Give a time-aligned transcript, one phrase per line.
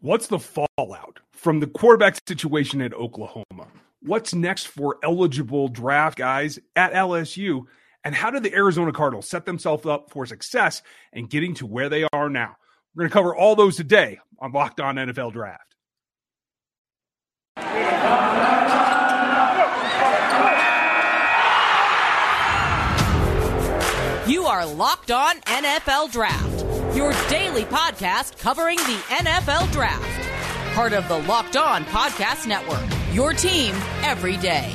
[0.00, 3.68] What's the fallout from the quarterback situation at Oklahoma?
[4.00, 7.66] What's next for eligible draft guys at LSU?
[8.04, 10.82] And how did the Arizona Cardinals set themselves up for success
[11.12, 12.56] and getting to where they are now?
[12.94, 15.76] We're going to cover all those today on Locked On NFL Draft.
[24.28, 26.51] You are Locked On NFL Draft
[26.94, 30.74] your daily podcast covering the NFL Draft.
[30.74, 32.84] Part of the Locked On Podcast Network,
[33.14, 34.74] your team every day.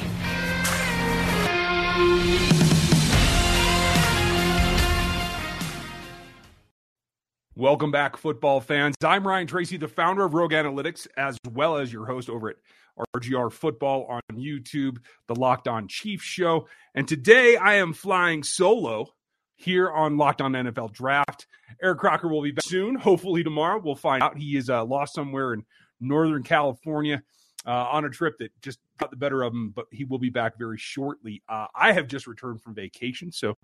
[7.55, 8.95] Welcome back, football fans.
[9.03, 12.55] I'm Ryan Tracy, the founder of Rogue Analytics, as well as your host over at
[13.15, 14.97] RGR Football on YouTube,
[15.27, 16.67] the Locked On Chiefs Show.
[16.95, 19.07] And today I am flying solo
[19.57, 21.47] here on Locked On NFL Draft.
[21.81, 23.81] Eric Crocker will be back soon, hopefully tomorrow.
[23.83, 24.37] We'll find out.
[24.37, 25.65] He is uh, lost somewhere in
[25.99, 27.21] Northern California
[27.65, 30.29] uh, on a trip that just got the better of him, but he will be
[30.29, 31.43] back very shortly.
[31.49, 33.57] Uh, I have just returned from vacation, so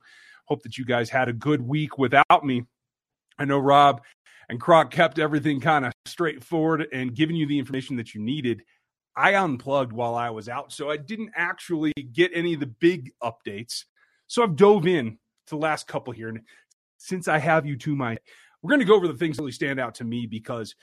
[0.46, 2.66] hope that you guys had a good week without me.
[3.38, 4.02] I know Rob
[4.50, 8.64] and Croc kept everything kind of straightforward and giving you the information that you needed.
[9.16, 13.12] I unplugged while I was out, so I didn't actually get any of the big
[13.22, 13.86] updates.
[14.28, 16.30] So I've dove in to the last couple here.
[16.30, 16.42] And
[16.98, 18.18] since I have you to my,
[18.62, 20.76] we're going to go over the things that really stand out to me because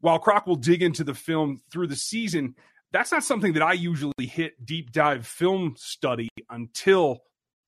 [0.00, 2.54] while Croc will dig into the film through the season,
[2.92, 7.18] that's not something that I usually hit deep dive film study until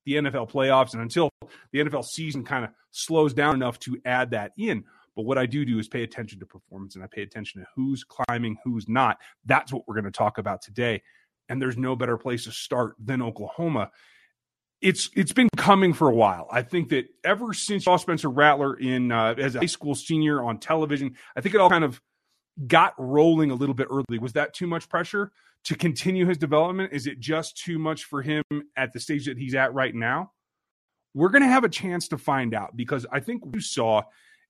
[0.06, 1.30] the NFL playoffs and until
[1.72, 4.84] the NFL season kind of slows down enough to add that in.
[5.14, 7.66] But what I do do is pay attention to performance and I pay attention to
[7.76, 9.18] who's climbing, who's not.
[9.44, 11.02] That's what we're going to talk about today.
[11.48, 13.90] And there's no better place to start than Oklahoma
[14.80, 16.48] it's it's been coming for a while.
[16.50, 20.42] I think that ever since saw Spencer Rattler in uh, as a high school senior
[20.42, 22.00] on television, I think it all kind of
[22.66, 24.18] got rolling a little bit early.
[24.18, 25.32] Was that too much pressure
[25.64, 26.92] to continue his development?
[26.92, 28.42] Is it just too much for him
[28.76, 30.32] at the stage that he's at right now?
[31.14, 34.02] We're going to have a chance to find out because I think what you saw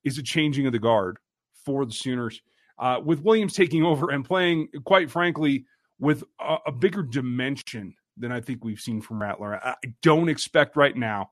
[0.04, 1.18] is a changing of the guard
[1.64, 2.40] for the Sooners
[2.78, 5.66] uh, with Williams taking over and playing, quite frankly,
[5.98, 9.60] with a, a bigger dimension than I think we've seen from Rattler.
[9.62, 11.30] I don't expect right now,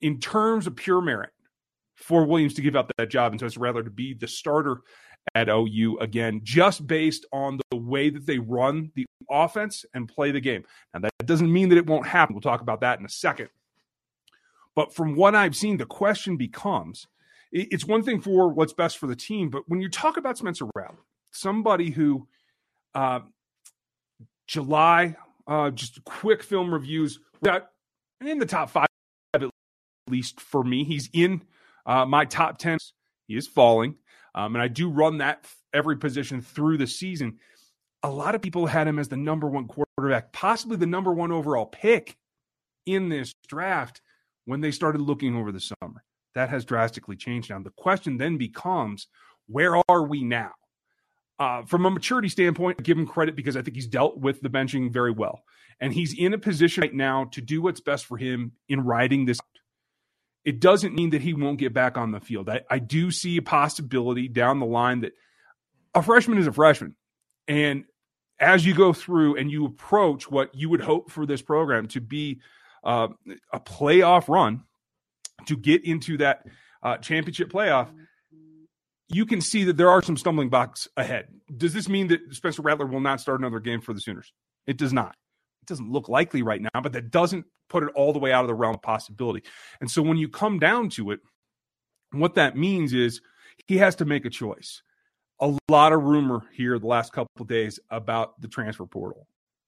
[0.00, 1.30] in terms of pure merit,
[1.96, 4.82] for Williams to give up that job and so it's Rattler to be the starter
[5.34, 10.30] at OU again, just based on the way that they run the offense and play
[10.30, 10.64] the game.
[10.92, 12.34] Now, that doesn't mean that it won't happen.
[12.34, 13.48] We'll talk about that in a second.
[14.74, 17.06] But from what I've seen, the question becomes
[17.52, 20.66] it's one thing for what's best for the team, but when you talk about Spencer
[20.74, 20.98] Rattler,
[21.30, 22.26] somebody who
[22.96, 23.20] uh,
[24.48, 27.20] July uh, just quick film reviews.
[27.42, 27.70] That
[28.20, 28.86] in the top five,
[29.34, 29.42] at
[30.08, 30.84] least for me.
[30.84, 31.42] He's in
[31.86, 32.78] uh, my top 10.
[33.26, 33.96] He is falling.
[34.34, 37.38] Um, and I do run that every position through the season.
[38.02, 41.32] A lot of people had him as the number one quarterback, possibly the number one
[41.32, 42.16] overall pick
[42.86, 44.00] in this draft
[44.44, 46.04] when they started looking over the summer.
[46.34, 47.60] That has drastically changed now.
[47.60, 49.06] The question then becomes
[49.46, 50.52] where are we now?
[51.38, 54.40] Uh, from a maturity standpoint, I give him credit because I think he's dealt with
[54.40, 55.42] the benching very well.
[55.80, 59.24] And he's in a position right now to do what's best for him in riding
[59.24, 59.40] this.
[60.44, 62.48] It doesn't mean that he won't get back on the field.
[62.48, 65.12] I, I do see a possibility down the line that
[65.94, 66.94] a freshman is a freshman.
[67.48, 67.84] And
[68.38, 72.00] as you go through and you approach what you would hope for this program to
[72.00, 72.40] be
[72.84, 73.08] uh,
[73.52, 74.64] a playoff run
[75.46, 76.44] to get into that
[76.82, 77.88] uh, championship playoff,
[79.08, 81.28] you can see that there are some stumbling blocks ahead.
[81.54, 84.32] Does this mean that Spencer Rattler will not start another game for the Sooners?
[84.66, 85.14] It does not.
[85.62, 88.44] It doesn't look likely right now, but that doesn't put it all the way out
[88.44, 89.42] of the realm of possibility.
[89.80, 91.20] And so when you come down to it,
[92.12, 93.20] what that means is
[93.66, 94.82] he has to make a choice.
[95.40, 99.26] A lot of rumor here the last couple days about the transfer portal.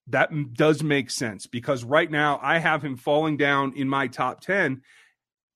[0.08, 4.40] That does make sense because right now I have him falling down in my top
[4.40, 4.82] 10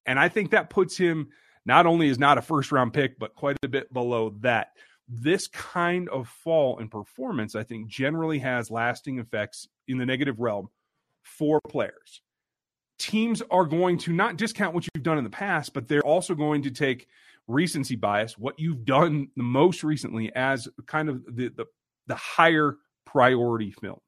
[0.06, 1.28] and I think that puts him
[1.65, 4.72] not only is not a first round pick, but quite a bit below that.
[5.09, 10.39] This kind of fall in performance, I think, generally has lasting effects in the negative
[10.39, 10.68] realm
[11.22, 12.22] for players.
[12.98, 16.34] Teams are going to not discount what you've done in the past, but they're also
[16.34, 17.09] going to take
[17.48, 21.66] recency bias, what you've done the most recently, as kind of the, the,
[22.07, 24.01] the higher priority film.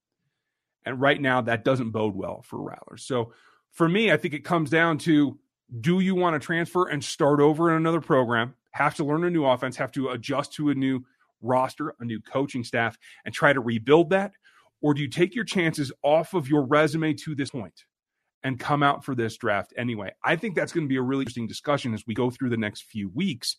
[0.85, 2.97] And right now, that doesn't bode well for Rattler.
[2.97, 3.33] So
[3.73, 5.39] for me, I think it comes down to
[5.81, 9.31] do you want to transfer and start over in another program, have to learn a
[9.31, 11.05] new offense, have to adjust to a new
[11.41, 14.33] roster, a new coaching staff, and try to rebuild that?
[14.81, 17.85] Or do you take your chances off of your resume to this point
[18.43, 20.11] and come out for this draft anyway?
[20.25, 22.57] I think that's going to be a really interesting discussion as we go through the
[22.57, 23.57] next few weeks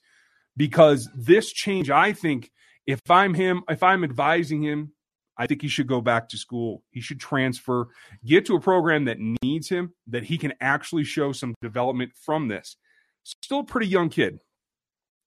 [0.55, 2.51] because this change, I think,
[2.85, 4.91] If I'm him, if I'm advising him,
[5.37, 6.83] I think he should go back to school.
[6.91, 7.87] He should transfer,
[8.25, 12.47] get to a program that needs him, that he can actually show some development from
[12.47, 12.77] this.
[13.23, 14.39] Still a pretty young kid.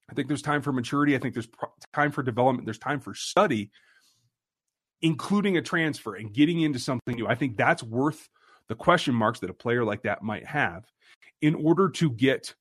[0.09, 1.15] I think there's time for maturity.
[1.15, 1.49] I think there's
[1.93, 2.65] time for development.
[2.65, 3.71] There's time for study,
[5.01, 7.27] including a transfer and getting into something new.
[7.27, 8.29] I think that's worth
[8.69, 10.85] the question marks that a player like that might have
[11.41, 12.55] in order to get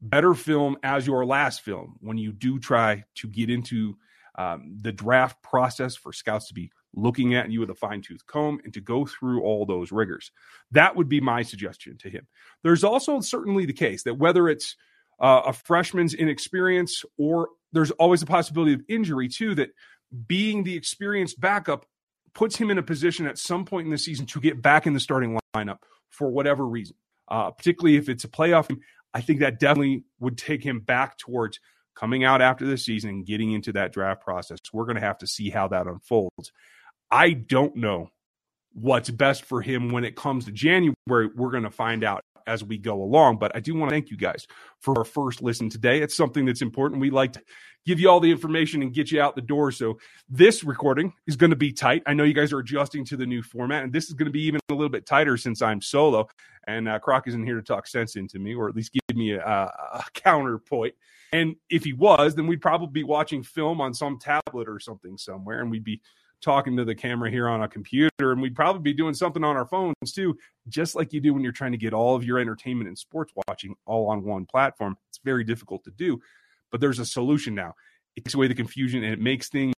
[0.00, 3.96] better film as your last film when you do try to get into
[4.36, 8.26] um, the draft process for scouts to be looking at you with a fine tooth
[8.26, 10.30] comb and to go through all those rigors.
[10.70, 12.26] That would be my suggestion to him.
[12.62, 14.76] There's also certainly the case that whether it's
[15.20, 19.70] uh, a freshman's inexperience or there's always a possibility of injury too, that
[20.26, 21.86] being the experienced backup
[22.34, 24.94] puts him in a position at some point in the season to get back in
[24.94, 25.78] the starting lineup
[26.10, 26.96] for whatever reason.
[27.28, 28.74] Uh, particularly if it's a playoff,
[29.14, 31.58] I think that definitely would take him back towards
[31.94, 34.58] coming out after the season and getting into that draft process.
[34.72, 36.52] We're going to have to see how that unfolds.
[37.12, 38.08] I don't know
[38.72, 40.94] what's best for him when it comes to January.
[41.06, 43.36] We're going to find out as we go along.
[43.36, 44.46] But I do want to thank you guys
[44.80, 46.00] for our first listen today.
[46.00, 47.02] It's something that's important.
[47.02, 47.42] We like to
[47.84, 49.72] give you all the information and get you out the door.
[49.72, 49.98] So
[50.28, 52.02] this recording is going to be tight.
[52.06, 54.32] I know you guys are adjusting to the new format, and this is going to
[54.32, 56.28] be even a little bit tighter since I'm solo.
[56.66, 59.32] And uh, Croc isn't here to talk sense into me, or at least give me
[59.32, 60.94] a, a counterpoint.
[61.32, 65.18] And if he was, then we'd probably be watching film on some tablet or something
[65.18, 66.00] somewhere, and we'd be
[66.42, 69.56] talking to the camera here on a computer, and we'd probably be doing something on
[69.56, 70.36] our phones too,
[70.68, 73.32] just like you do when you're trying to get all of your entertainment and sports
[73.48, 74.96] watching all on one platform.
[75.08, 76.20] It's very difficult to do,
[76.70, 77.74] but there's a solution now.
[78.16, 79.74] It takes away the confusion and it makes things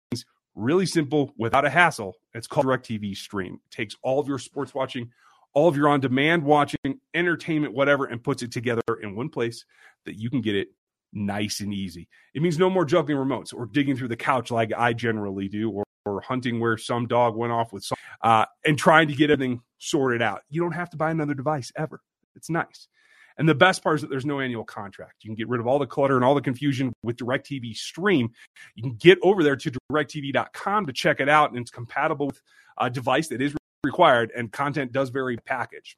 [0.55, 2.15] really simple without a hassle.
[2.33, 3.59] It's called DirecTV Stream.
[3.65, 5.11] It takes all of your sports watching,
[5.53, 9.65] all of your on demand watching, entertainment, whatever, and puts it together in one place
[10.05, 10.69] that you can get it
[11.13, 12.07] nice and easy.
[12.33, 15.71] It means no more juggling remotes or digging through the couch like I generally do
[15.71, 19.31] or or hunting where some dog went off with some, uh, and trying to get
[19.31, 20.41] everything sorted out.
[20.49, 22.01] You don't have to buy another device ever.
[22.35, 22.87] It's nice.
[23.37, 25.23] And the best part is that there's no annual contract.
[25.23, 28.29] You can get rid of all the clutter and all the confusion with DirecTV Stream.
[28.75, 32.41] You can get over there to directv.com to check it out, and it's compatible with
[32.79, 33.53] a device that is
[33.83, 35.97] required, and content does vary package.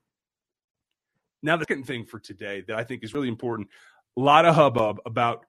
[1.43, 3.69] Now, the second thing for today that I think is really important
[4.17, 5.45] a lot of hubbub about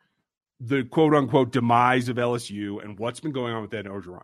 [0.61, 4.23] the quote unquote demise of LSU and what's been going on with Ed Orgeron.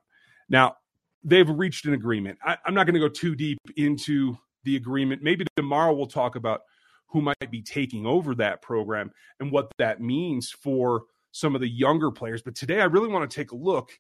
[0.49, 0.77] Now,
[1.23, 2.39] they've reached an agreement.
[2.45, 5.23] I, am not going to go too deep into the agreement.
[5.23, 6.63] Maybe tomorrow we'll talk about
[7.09, 11.69] who might be taking over that program and what that means for some of the
[11.69, 12.43] younger players.
[12.43, 13.91] But today, I really want to take a look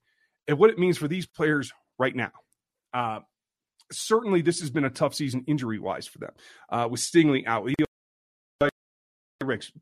[0.49, 2.32] at what it means for these players right now.
[2.93, 3.20] Uh,
[3.93, 6.32] certainly, this has been a tough season injury wise for them,
[6.70, 7.69] uh, with Stingley out,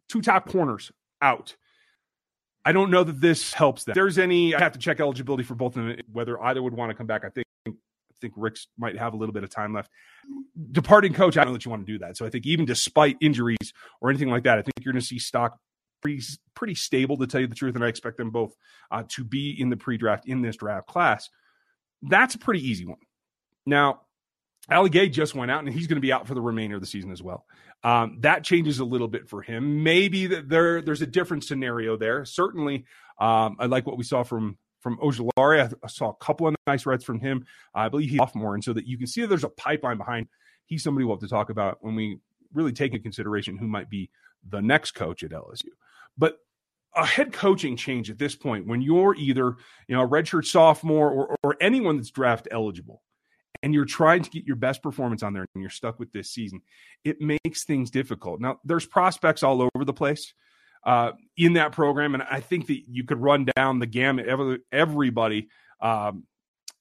[0.08, 1.56] two top corners out.
[2.64, 3.94] I don't know that this helps them.
[3.94, 6.90] There's any, I have to check eligibility for both of them, whether either would want
[6.90, 7.24] to come back.
[7.24, 7.72] I think I
[8.20, 9.90] think Ricks might have a little bit of time left.
[10.70, 12.16] Departing coach, I don't know that you want to do that.
[12.16, 15.06] So I think even despite injuries or anything like that, I think you're going to
[15.06, 15.58] see stock
[16.02, 16.22] pretty,
[16.54, 17.74] pretty stable to tell you the truth.
[17.74, 18.54] And I expect them both
[18.92, 21.28] uh, to be in the pre-draft in this draft class.
[22.00, 22.98] That's a pretty easy one.
[23.66, 24.02] Now,
[24.70, 26.80] Ali Gaye just went out and he's going to be out for the remainder of
[26.80, 27.46] the season as well.
[27.82, 29.82] Um, that changes a little bit for him.
[29.82, 32.24] Maybe there there's a different scenario there.
[32.24, 32.84] Certainly,
[33.18, 35.72] um, I like what we saw from from Ojulari.
[35.82, 37.44] I saw a couple of nice reads from him.
[37.74, 40.28] I believe he's more, and so that you can see that there's a pipeline behind.
[40.66, 42.18] He's somebody we'll have to talk about when we
[42.54, 44.10] really take into consideration who might be
[44.48, 45.70] the next coach at LSU.
[46.16, 46.38] But
[46.94, 49.56] a head coaching change at this point, when you're either
[49.88, 53.02] you know a redshirt sophomore or, or anyone that's draft eligible,
[53.62, 56.30] and you're trying to get your best performance on there and you're stuck with this
[56.30, 56.60] season,
[57.04, 58.40] it makes things difficult.
[58.40, 60.34] Now, there's prospects all over the place
[60.84, 64.58] uh, in that program, and I think that you could run down the gamut, every,
[64.72, 65.48] everybody.
[65.80, 66.24] Um,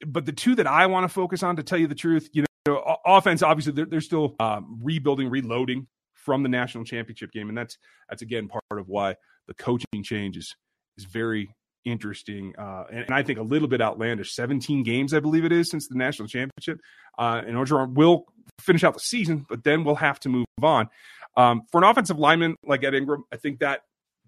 [0.05, 2.45] but the two that I want to focus on, to tell you the truth, you
[2.65, 7.57] know, offense, obviously, they're, they're still um, rebuilding, reloading from the national championship game, and
[7.57, 7.77] that's
[8.09, 9.15] that's again part of why
[9.47, 10.55] the coaching change is
[10.97, 11.53] is very
[11.85, 14.33] interesting uh, and, and, I think a little bit outlandish.
[14.33, 16.79] 17 games, I believe it is, since the national championship.
[17.17, 18.25] Uh, and Orgeron will
[18.59, 20.89] finish out the season, but then we'll have to move on.
[21.37, 23.81] Um, for an offensive lineman like Ed Ingram, I think that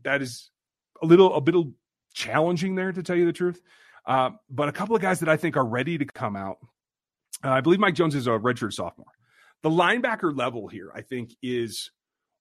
[0.03, 0.50] that is
[1.01, 1.55] a little a bit
[2.13, 3.62] challenging there to tell you the truth.
[4.05, 6.57] Uh, but a couple of guys that I think are ready to come out.
[7.43, 9.07] Uh, I believe Mike Jones is a redshirt sophomore.
[9.63, 11.91] The linebacker level here, I think, is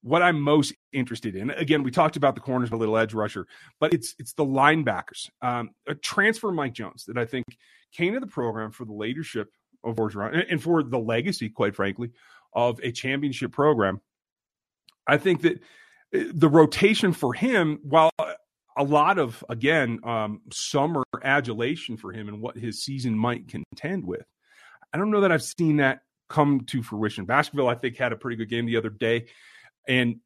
[0.03, 1.51] what I'm most interested in.
[1.51, 3.47] Again, we talked about the corners, a little edge rusher,
[3.81, 5.31] but it's it's the linebackers.
[5.41, 7.47] Um, a transfer Mike Jones that I think
[7.93, 9.51] came to the program for the leadership
[9.85, 12.11] of Orgeron and for the legacy, quite frankly,
[12.53, 14.01] of a championship program.
[15.07, 15.61] I think that
[16.15, 18.11] uh, the rotation for him, while
[18.77, 24.05] a lot of again um, summer adulation for him and what his season might contend
[24.05, 24.25] with.
[24.93, 27.25] I don't know that I've seen that come to fruition.
[27.25, 29.27] Baskerville, I think, had a pretty good game the other day,
[29.87, 30.17] and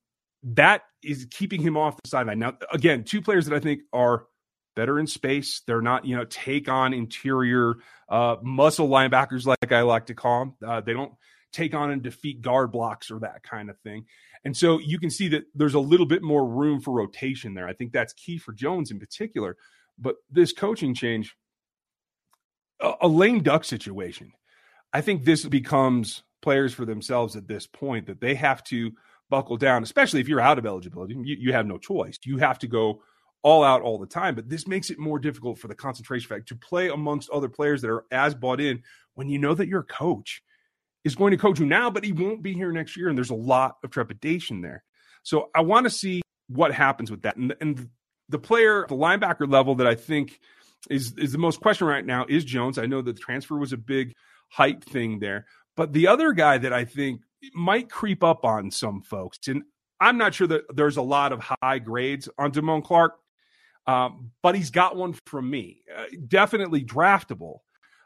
[0.43, 2.39] that is keeping him off the sideline.
[2.39, 4.27] Now, again, two players that I think are
[4.75, 5.63] better in space.
[5.67, 7.77] They're not, you know, take on interior
[8.09, 10.55] uh, muscle linebackers like I like to call them.
[10.65, 11.13] Uh, they don't
[11.53, 14.05] take on and defeat guard blocks or that kind of thing.
[14.45, 17.67] And so you can see that there's a little bit more room for rotation there.
[17.67, 19.57] I think that's key for Jones in particular.
[19.99, 21.35] But this coaching change,
[22.81, 24.33] a, a lame duck situation.
[24.93, 28.93] I think this becomes players for themselves at this point that they have to
[29.29, 31.15] buckle down, especially if you're out of eligibility.
[31.15, 32.19] You, you have no choice.
[32.25, 33.03] You have to go
[33.43, 34.35] all out all the time.
[34.35, 37.83] But this makes it more difficult for the concentration factor to play amongst other players
[37.83, 38.83] that are as bought in
[39.15, 40.43] when you know that your coach
[41.05, 43.09] is going to coach you now, but he won't be here next year.
[43.09, 44.83] And there's a lot of trepidation there.
[45.23, 47.37] So I want to see what happens with that.
[47.37, 47.89] And, and
[48.29, 50.41] the player, the linebacker level that I think
[50.91, 52.79] is is the most question right now is Jones.
[52.79, 54.13] I know that the transfer was a big
[54.49, 57.23] hype thing there, but the other guy that I think
[57.55, 59.63] might creep up on some folks, and
[60.01, 63.19] I'm not sure that there's a lot of high grades on Damone Clark,
[63.87, 65.83] um, but he's got one from me.
[65.95, 67.61] Uh, definitely draftable.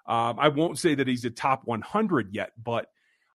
[0.06, 2.86] Um, I won't say that he's a top 100 yet, but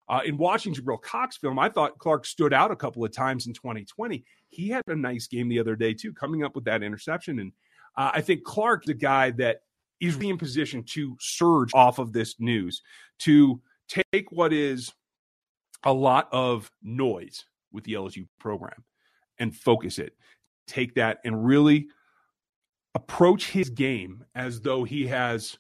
[0.08, 3.46] uh, in watching Jabril Cox film, I thought Clark stood out a couple of times
[3.46, 4.24] in 2020.
[4.50, 7.38] He had a nice game the other day too, coming up with that interception.
[7.38, 7.52] And
[7.96, 9.62] uh, I think Clark, the guy that
[10.00, 12.82] is in position to surge off of this news,
[13.20, 13.60] to
[14.12, 14.92] take what is
[15.84, 18.84] a lot of noise with the LSU program
[19.38, 20.14] and focus it.
[20.66, 21.88] Take that and really
[22.94, 25.58] approach his game as though he has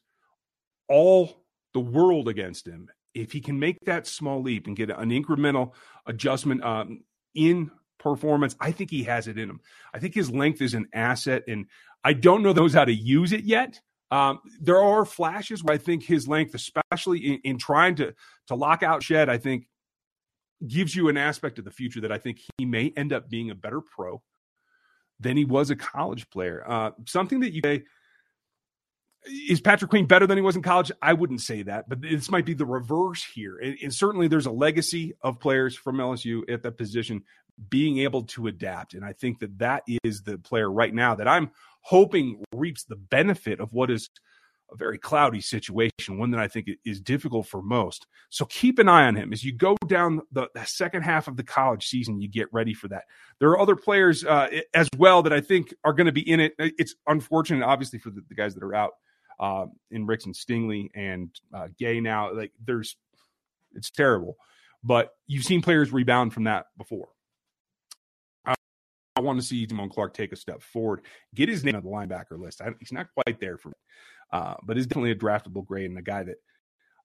[0.88, 2.88] all the world against him.
[3.14, 5.72] If he can make that small leap and get an incremental
[6.06, 7.04] adjustment um,
[7.34, 9.60] in performance, I think he has it in him.
[9.92, 11.66] I think his length is an asset, and
[12.02, 13.80] I don't know those how to use it yet.
[14.10, 18.14] Um, there are flashes where I think his length, especially in, in trying to
[18.48, 19.66] to lock out Shed, I think
[20.68, 23.50] gives you an aspect of the future that I think he may end up being
[23.50, 24.22] a better pro
[25.20, 26.64] than he was a college player.
[26.66, 27.84] Uh, something that you say
[29.48, 30.92] is Patrick Queen better than he was in college?
[31.00, 33.58] I wouldn't say that, but this might be the reverse here.
[33.58, 37.22] And, and, certainly there's a legacy of players from LSU at that position
[37.70, 38.94] being able to adapt.
[38.94, 42.96] And I think that that is the player right now that I'm hoping reaps the
[42.96, 44.10] benefit of what is
[44.72, 48.06] a very cloudy situation, one that I think is difficult for most.
[48.30, 51.36] So keep an eye on him as you go down the, the second half of
[51.36, 52.20] the college season.
[52.20, 53.04] You get ready for that.
[53.38, 56.40] There are other players uh, as well that I think are going to be in
[56.40, 56.54] it.
[56.58, 58.92] It's unfortunate, obviously, for the, the guys that are out
[59.38, 62.32] uh, in Ricks and Stingley and uh, Gaye now.
[62.34, 62.96] Like there's,
[63.74, 64.36] it's terrible,
[64.82, 67.08] but you've seen players rebound from that before.
[69.24, 71.02] Want to see Damone Clark take a step forward,
[71.34, 72.60] get his name on the linebacker list.
[72.60, 73.74] I, he's not quite there for me,
[74.32, 76.36] uh, but he's definitely a draftable grade and a guy that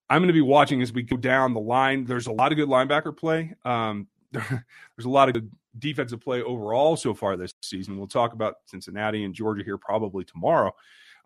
[0.10, 2.06] I'm going to be watching as we go down the line.
[2.06, 3.54] There's a lot of good linebacker play.
[3.64, 7.98] Um, there's a lot of good defensive play overall so far this season.
[7.98, 10.74] We'll talk about Cincinnati and Georgia here probably tomorrow.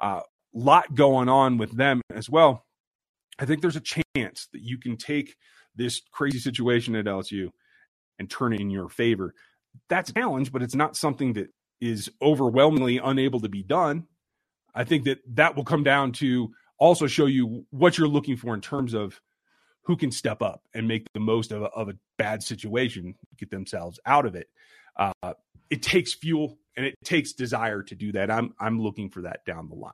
[0.01, 0.21] A uh,
[0.53, 2.65] lot going on with them as well.
[3.39, 5.35] I think there's a chance that you can take
[5.75, 7.49] this crazy situation at LSU
[8.19, 9.33] and turn it in your favor
[9.89, 11.49] that's a challenge, but it's not something that
[11.81, 14.07] is overwhelmingly unable to be done.
[14.73, 18.53] I think that that will come down to also show you what you're looking for
[18.53, 19.19] in terms of
[19.83, 23.51] who can step up and make the most of a, of a bad situation, get
[23.51, 24.47] themselves out of it.
[24.97, 25.33] Uh,
[25.69, 28.31] it takes fuel and it takes desire to do that.
[28.31, 29.91] I'm I'm looking for that down the line.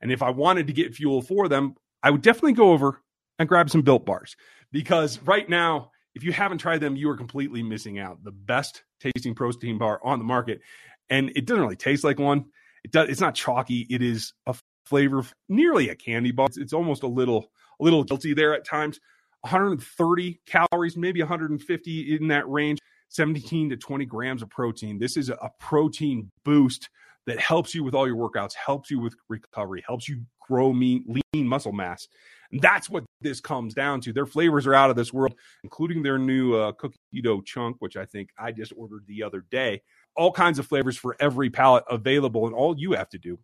[0.00, 3.00] And if I wanted to get fuel for them, I would definitely go over
[3.38, 4.36] and grab some built bars
[4.72, 8.22] because right now if you haven't tried them, you are completely missing out.
[8.24, 10.60] The best tasting protein bar on the market,
[11.08, 12.46] and it doesn't really taste like one.
[12.84, 13.08] It does.
[13.08, 13.86] It's not chalky.
[13.90, 16.46] It is a flavor, nearly a candy bar.
[16.46, 17.50] It's, it's almost a little,
[17.80, 19.00] a little guilty there at times.
[19.42, 22.78] 130 calories, maybe 150 in that range.
[23.10, 24.98] 17 to 20 grams of protein.
[24.98, 26.88] This is a protein boost
[27.30, 31.04] that helps you with all your workouts, helps you with recovery, helps you grow mean,
[31.32, 32.08] lean muscle mass.
[32.50, 34.12] And that's what this comes down to.
[34.12, 37.96] Their flavors are out of this world, including their new uh, cookie dough chunk, which
[37.96, 39.82] I think I just ordered the other day.
[40.16, 42.46] All kinds of flavors for every palate available.
[42.46, 43.38] And all you have to do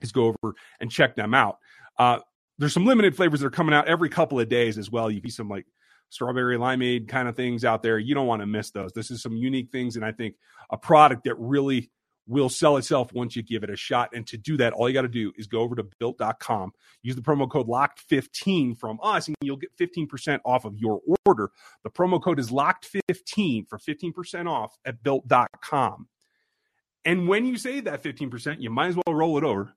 [0.00, 1.58] is go over and check them out.
[1.98, 2.20] Uh,
[2.58, 5.10] there's some limited flavors that are coming out every couple of days as well.
[5.10, 5.66] You see some like
[6.10, 7.98] strawberry limeade kind of things out there.
[7.98, 8.92] You don't want to miss those.
[8.92, 9.96] This is some unique things.
[9.96, 10.36] And I think
[10.70, 11.90] a product that really
[12.26, 14.10] will sell itself once you give it a shot.
[14.14, 16.72] And to do that, all you got to do is go over to built.com,
[17.02, 21.50] use the promo code locked15 from us, and you'll get 15% off of your order.
[21.82, 26.08] The promo code is locked15 for 15% off at built.com.
[27.04, 29.72] And when you save that 15%, you might as well roll it over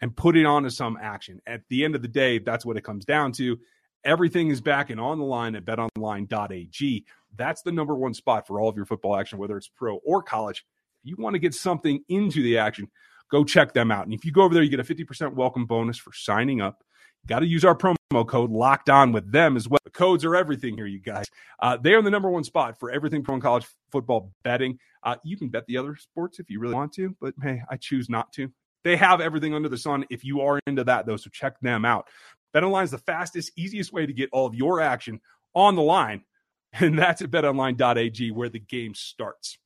[0.00, 1.40] and put it onto some action.
[1.46, 3.58] At the end of the day, that's what it comes down to.
[4.04, 7.04] Everything is back and on the line at betonline.ag.
[7.36, 10.22] That's the number one spot for all of your football action, whether it's pro or
[10.22, 10.64] college.
[11.02, 12.88] If you want to get something into the action,
[13.30, 14.04] go check them out.
[14.04, 16.82] And if you go over there, you get a 50% welcome bonus for signing up.
[17.26, 19.80] Got to use our promo code locked on with them as well.
[19.84, 21.26] The codes are everything here, you guys.
[21.60, 24.78] Uh, they are the number one spot for everything pro and college football betting.
[25.02, 27.76] Uh, you can bet the other sports if you really want to, but hey, I
[27.76, 28.50] choose not to.
[28.84, 31.16] They have everything under the sun if you are into that, though.
[31.16, 32.08] So check them out.
[32.54, 35.20] BetOnline is the fastest, easiest way to get all of your action
[35.54, 36.24] on the line.
[36.74, 39.56] And that's at betonline.ag where the game starts.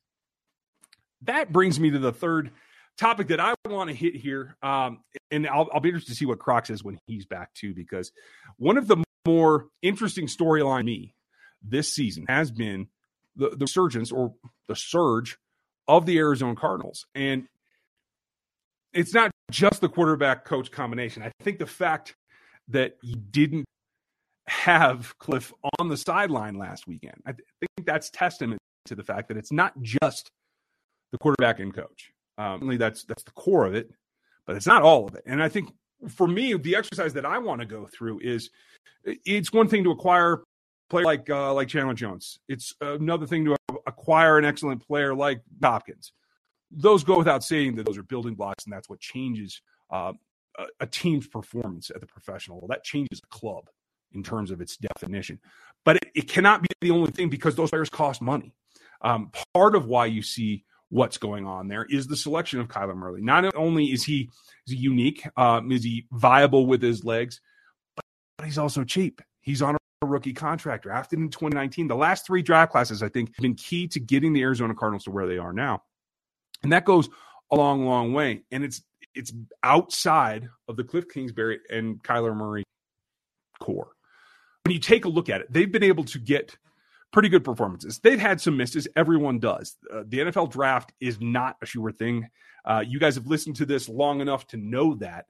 [1.25, 2.51] That brings me to the third
[2.97, 4.55] topic that I want to hit here.
[4.61, 4.99] Um,
[5.31, 8.11] and I'll, I'll, be interested to see what Croc says when he's back, too, because
[8.57, 11.15] one of the more interesting storyline me
[11.63, 12.87] this season has been
[13.35, 14.33] the, the resurgence or
[14.67, 15.37] the surge
[15.87, 17.05] of the Arizona Cardinals.
[17.15, 17.47] And
[18.93, 21.23] it's not just the quarterback coach combination.
[21.23, 22.15] I think the fact
[22.69, 23.65] that you didn't
[24.47, 29.37] have Cliff on the sideline last weekend, I think that's testament to the fact that
[29.37, 30.29] it's not just
[31.13, 32.11] the quarterback and coach.
[32.37, 33.89] Um, that's that's the core of it,
[34.45, 35.23] but it's not all of it.
[35.25, 35.71] And I think
[36.09, 38.49] for me, the exercise that I want to go through is
[39.05, 40.43] it's one thing to acquire
[40.89, 42.39] player like uh, like Chandler Jones.
[42.49, 43.55] It's another thing to
[43.87, 46.11] acquire an excellent player like Hopkins
[46.75, 50.13] those go without saying that those are building blocks, and that's what changes uh,
[50.57, 52.67] a, a, team's performance at the professional level.
[52.67, 53.69] That changes a club
[54.13, 55.39] in terms of its definition.
[55.85, 58.53] But it, it cannot be the only thing because those players cost money.
[59.01, 62.95] Um, part of why you see what's going on there is the selection of Kyler
[62.95, 63.21] Murray.
[63.21, 64.29] Not only is he
[64.67, 67.41] is he unique, um, is he viable with his legs,
[67.95, 68.05] but,
[68.37, 69.21] but he's also cheap.
[69.41, 71.87] He's on a rookie contract drafted in 2019.
[71.87, 75.05] The last three draft classes, I think, have been key to getting the Arizona Cardinals
[75.05, 75.81] to where they are now.
[76.61, 77.09] And that goes
[77.51, 78.43] a long, long way.
[78.51, 78.83] And it's
[79.15, 79.33] it's
[79.63, 82.63] outside of the Cliff Kingsbury and Kyler Murray
[83.59, 83.93] core.
[84.65, 86.55] When you take a look at it, they've been able to get
[87.13, 87.99] pretty good performances.
[87.99, 88.87] They've had some misses.
[88.95, 89.77] Everyone does.
[89.91, 92.27] Uh, the NFL draft is not a sure thing.
[92.65, 95.27] Uh, you guys have listened to this long enough to know that.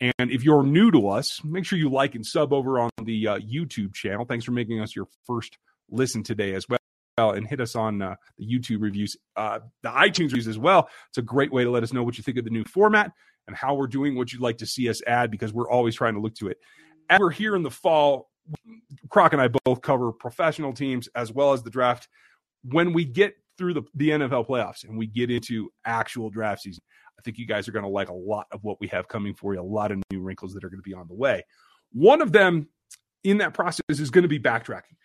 [0.00, 3.28] And if you're new to us, make sure you like and sub over on the
[3.28, 4.24] uh, YouTube channel.
[4.24, 5.58] Thanks for making us your first
[5.90, 6.78] listen today as well
[7.16, 10.88] and hit us on uh, the YouTube reviews, uh, the iTunes reviews as well.
[11.08, 13.12] It's a great way to let us know what you think of the new format
[13.46, 16.14] and how we're doing, what you'd like to see us add, because we're always trying
[16.14, 16.58] to look to it.
[17.08, 18.30] As we're here in the fall,
[19.10, 22.08] Croc and I both cover professional teams as well as the draft.
[22.64, 26.82] When we get through the, the NFL playoffs and we get into actual draft season,
[27.18, 29.34] I think you guys are going to like a lot of what we have coming
[29.34, 31.44] for you, a lot of new wrinkles that are going to be on the way.
[31.92, 32.68] One of them
[33.22, 34.96] in that process is going to be backtracking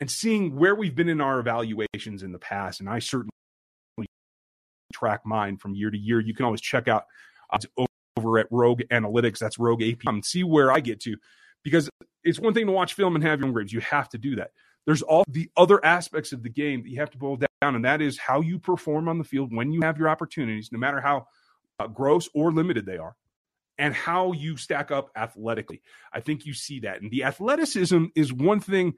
[0.00, 2.80] and seeing where we've been in our evaluations in the past.
[2.80, 3.30] And I certainly
[4.92, 6.20] track mine from year to year.
[6.20, 7.04] You can always check out
[7.52, 7.58] uh,
[8.16, 9.38] over at Rogue Analytics.
[9.38, 10.00] That's Rogue AP.
[10.06, 11.16] And see where I get to
[11.62, 11.90] because
[12.24, 13.72] it's one thing to watch film and have your own grades.
[13.72, 14.50] You have to do that.
[14.84, 17.84] There's all the other aspects of the game that you have to boil down, and
[17.84, 21.00] that is how you perform on the field when you have your opportunities, no matter
[21.00, 21.26] how
[21.78, 23.14] uh, gross or limited they are,
[23.78, 25.82] and how you stack up athletically.
[26.12, 27.00] I think you see that.
[27.00, 28.94] And the athleticism is one thing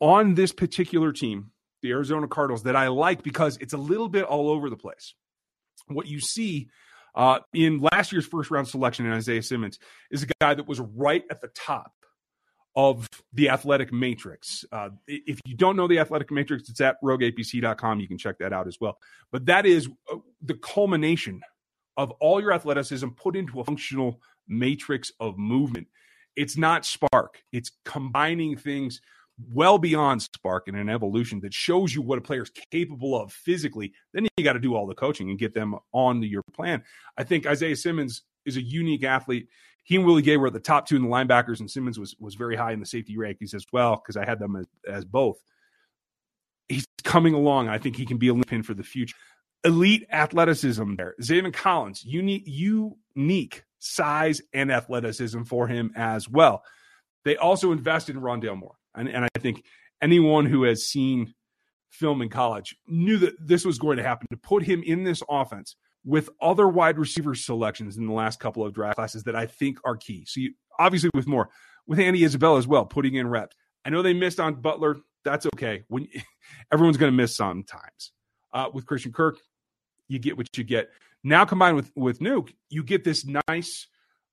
[0.00, 4.24] on this particular team, the Arizona Cardinals, that I like because it's a little bit
[4.24, 5.14] all over the place.
[5.86, 6.70] What you see
[7.14, 9.78] uh, in last year's first round selection in Isaiah Simmons
[10.10, 11.92] is a guy that was right at the top
[12.76, 14.64] of the athletic matrix.
[14.70, 18.00] Uh, if you don't know the athletic matrix, it's at rogueapc.com.
[18.00, 18.98] You can check that out as well.
[19.32, 21.40] But that is uh, the culmination
[21.96, 25.88] of all your athleticism put into a functional matrix of movement.
[26.36, 29.00] It's not SPARQ, it's combining things
[29.52, 33.32] well beyond SPARQ and an evolution that shows you what a player is capable of
[33.32, 36.82] physically then you got to do all the coaching and get them on your plan.
[37.16, 39.48] I think isaiah simmons is a unique athlete.
[39.84, 42.34] He and willie gay were the top two in the linebackers and simmons was was
[42.34, 45.38] very high in the safety rankings as well because i had them as, as, both.
[46.68, 47.68] He's coming along.
[47.68, 49.16] I think he can be a pin for the future.
[49.64, 51.14] Elite athleticism there.
[51.20, 56.62] Zaven collins unique unique size and athleticism for him as well.
[57.24, 59.64] They also invested in rondale moore and, and I think
[60.02, 61.34] anyone who has seen
[61.90, 65.22] film in college knew that this was going to happen to put him in this
[65.28, 69.46] offense with other wide receiver selections in the last couple of draft classes that I
[69.46, 70.24] think are key.
[70.26, 71.50] So you, obviously with Moore,
[71.86, 73.56] with Andy Isabella as well, putting in reps.
[73.84, 74.98] I know they missed on Butler.
[75.24, 75.82] That's okay.
[75.88, 76.06] When
[76.72, 78.12] everyone's going to miss sometimes.
[78.52, 79.38] Uh, with Christian Kirk,
[80.08, 80.90] you get what you get.
[81.22, 83.86] Now combined with with Nuke, you get this nice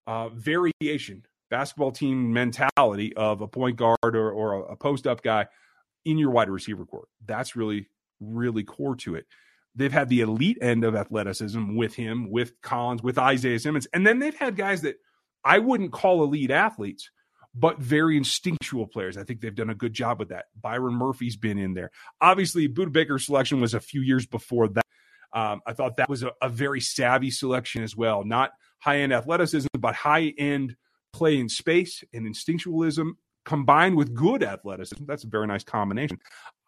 [0.08, 5.47] uh, variation basketball team mentality of a point guard or, or a post up guy
[6.05, 7.10] in your wide receiver court.
[7.25, 9.25] That's really, really core to it.
[9.75, 13.88] They've had the elite end of athleticism with him, with Collins, with Isaiah Simmons.
[13.93, 14.95] And then they've had guys that
[15.43, 17.12] I wouldn't call elite athletes,
[17.53, 19.17] but very instinctual players.
[19.17, 20.45] I think they've done a good job with that.
[20.60, 21.91] Byron Murphy's been in there.
[22.21, 24.86] Obviously, Budda Baker's selection was a few years before that.
[25.33, 28.23] Um, I thought that was a, a very savvy selection as well.
[28.23, 30.75] Not high end athleticism, but high end
[31.17, 35.06] play in space and instinctualism combined with good athleticism.
[35.08, 36.19] That's a very nice combination.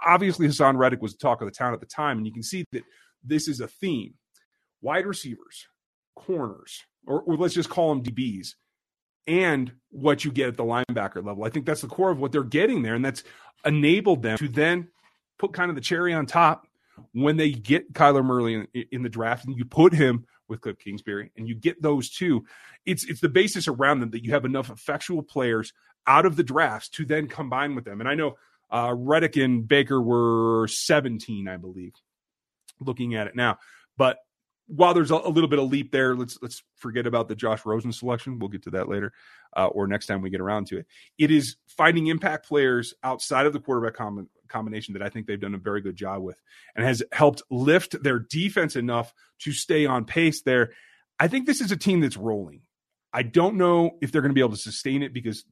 [0.04, 2.42] Obviously, Haason Reddick was the talk of the town at the time, and you can
[2.42, 2.84] see that
[3.24, 4.14] this is a theme.
[4.82, 5.68] Wide receivers,
[6.16, 8.56] corners, or, or let's just call them DBs,
[9.28, 11.44] and what you get at the linebacker level.
[11.44, 13.24] I think that's the core of what they're getting there, and that's
[13.66, 14.88] enabled them to then
[15.38, 16.66] put kind of the cherry on top
[17.12, 20.80] when they get Kyler Murray in, in the draft, and you put him with Cliff
[20.80, 22.46] Kingsbury, and you get those two.
[22.86, 25.74] It's it's the basis around them that you have enough effectual players
[26.08, 28.00] out of the drafts to then combine with them.
[28.00, 28.36] And I know
[28.72, 31.94] uh, Reddick and Baker were 17, I believe,
[32.80, 33.58] looking at it now.
[33.98, 34.18] But
[34.70, 37.66] while there's a, a, little bit of leap there, let's let's forget about the Josh
[37.66, 38.38] Rosen selection.
[38.38, 39.14] We'll get to that later,
[39.58, 40.86] uh, or next time we get around to it.
[41.18, 45.40] It is finding impact players outside of the quarterback com- combination that I think they've
[45.40, 46.40] done a very good job with,
[46.76, 50.72] and has helped lift their defense enough to stay on pace there.
[51.20, 52.62] I think this is a team that's rolling.
[53.12, 55.46] I don't know if they're going to be able to sustain it because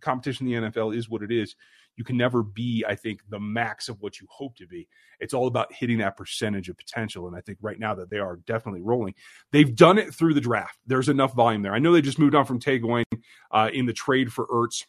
[0.00, 1.56] competition in the NFL is what it is.
[2.00, 4.88] You can never be, I think, the max of what you hope to be.
[5.18, 7.26] It's all about hitting that percentage of potential.
[7.26, 9.12] And I think right now that they are definitely rolling.
[9.52, 10.78] They've done it through the draft.
[10.86, 11.74] There's enough volume there.
[11.74, 13.04] I know they just moved on from Tay Gowan
[13.50, 14.86] uh, in the trade for Ertz.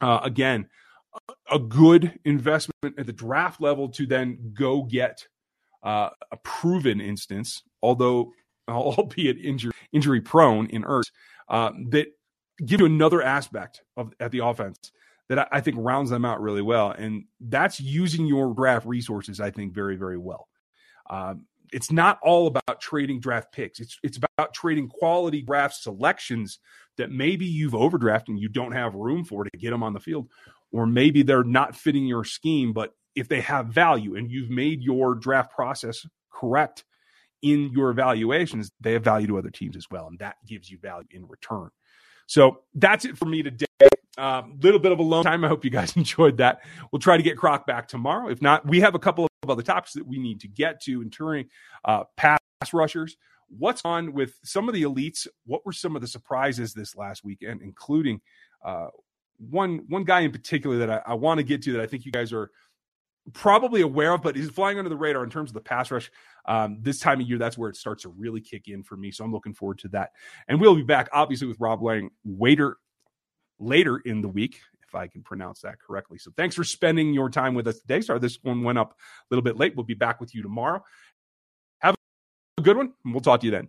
[0.00, 0.68] Uh, again,
[1.48, 5.28] a good investment at the draft level to then go get
[5.84, 8.32] uh, a proven instance, although
[8.68, 11.12] albeit injury injury prone in Ertz,
[11.48, 12.08] uh, that
[12.64, 14.90] give you another aspect of at the offense
[15.28, 19.40] that I, think rounds them out really well, and that's using your draft resources.
[19.40, 20.48] I think very very well.
[21.10, 23.80] Um, it's not all about trading draft picks.
[23.80, 26.58] It's it's about trading quality draft selections
[26.96, 30.00] that maybe you've overdrafted and you don't have room for to get them on the
[30.00, 30.28] field,
[30.72, 32.72] or maybe they're not fitting your scheme.
[32.72, 36.84] But if they have value and you've made your draft process correct
[37.42, 40.78] in your evaluations, they have value to other teams as well, and that gives you
[40.78, 41.70] value in return.
[42.26, 43.66] So that's it for me today.
[44.18, 45.44] A uh, little bit of a long time.
[45.44, 46.60] I hope you guys enjoyed that.
[46.90, 48.28] We'll try to get Croc back tomorrow.
[48.28, 51.02] If not, we have a couple of other topics that we need to get to
[51.02, 51.48] in touring
[51.84, 52.38] uh, pass
[52.72, 53.16] rushers.
[53.48, 55.26] What's on with some of the elites?
[55.44, 58.20] What were some of the surprises this last weekend, including
[58.64, 58.88] uh,
[59.38, 62.04] one one guy in particular that I, I want to get to that I think
[62.06, 62.50] you guys are
[63.32, 66.10] probably aware of, but he's flying under the radar in terms of the pass rush.
[66.46, 69.10] Um, this time of year, that's where it starts to really kick in for me.
[69.10, 70.12] So I'm looking forward to that.
[70.48, 72.78] And we'll be back, obviously, with Rob Lang waiter
[73.58, 76.18] later in the week, if I can pronounce that correctly.
[76.18, 78.00] So thanks for spending your time with us today.
[78.00, 78.94] Sorry, this one went up a
[79.34, 79.74] little bit late.
[79.76, 80.84] We'll be back with you tomorrow.
[81.80, 81.94] Have
[82.58, 83.68] a good one, and we'll talk to you then.